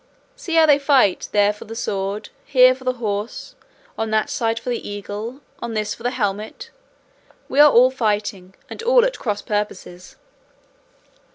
See 0.35 0.55
how 0.55 0.65
they 0.65 0.79
fight, 0.79 1.29
there 1.31 1.53
for 1.53 1.65
the 1.65 1.75
sword, 1.75 2.29
here 2.43 2.73
for 2.73 2.85
the 2.85 2.93
horse, 2.93 3.53
on 3.99 4.09
that 4.09 4.31
side 4.31 4.57
for 4.59 4.71
the 4.71 4.89
eagle, 4.89 5.41
on 5.59 5.75
this 5.75 5.93
for 5.93 6.01
the 6.01 6.09
helmet; 6.09 6.71
we 7.47 7.59
are 7.59 7.71
all 7.71 7.91
fighting, 7.91 8.55
and 8.67 8.81
all 8.81 9.05
at 9.05 9.19
cross 9.19 9.43
purposes. 9.43 10.15